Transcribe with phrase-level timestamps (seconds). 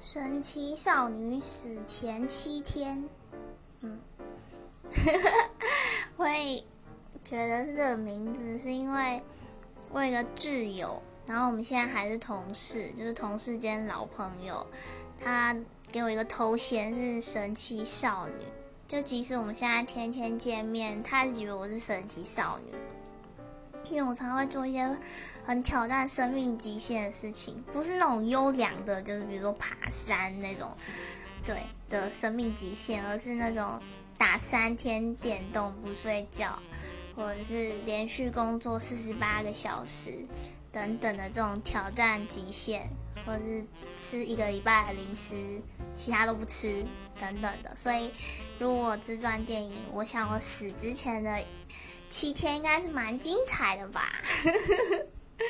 [0.00, 3.02] 神奇少女死前七天，
[3.80, 3.98] 嗯，
[6.16, 6.64] 会
[7.24, 9.20] 觉得这个名字是因为
[9.90, 14.64] 我有一个挚友，然后我们现在还是同事，就是同事间老朋友，
[15.20, 15.56] 他
[15.90, 18.44] 给我一个头衔是神奇少女，
[18.86, 22.72] 就即使我们现在天天见面，他以为我是神奇少女。
[23.90, 24.96] 因为我常常会做一些
[25.46, 30.70] 很挑战生命极限的事情，不是那种优良的，就是比如说爬山那种，
[31.44, 33.80] 对的生命极限，而是那种
[34.18, 36.58] 打三天电动不睡觉，
[37.16, 40.26] 或者是连续工作四十八个小时
[40.70, 42.88] 等等的这种挑战极限，
[43.24, 43.64] 或者是
[43.96, 45.34] 吃一个礼拜的零食，
[45.94, 46.84] 其他都不吃
[47.18, 47.74] 等等的。
[47.74, 48.12] 所以，
[48.58, 51.42] 如果自传电影，我想我死之前的。
[52.08, 54.12] 七天应该是蛮精彩的吧。